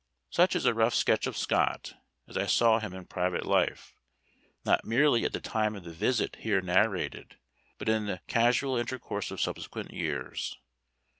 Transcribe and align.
Such 0.31 0.55
is 0.55 0.65
a 0.65 0.73
rough 0.73 0.95
sketch 0.95 1.27
of 1.27 1.37
Scott, 1.37 1.93
as 2.27 2.35
I 2.35 2.47
saw 2.47 2.79
him 2.79 2.91
in 2.91 3.05
private 3.05 3.45
life, 3.45 3.93
not 4.65 4.83
merely 4.83 5.25
at 5.25 5.31
the 5.31 5.39
time 5.39 5.75
of 5.75 5.83
the 5.83 5.93
visit 5.93 6.37
here 6.37 6.59
narrated, 6.59 7.37
but 7.77 7.87
in 7.87 8.07
the 8.07 8.19
casual 8.25 8.77
intercourse 8.77 9.29
of 9.29 9.39
subsequent 9.39 9.91
years. 9.93 10.57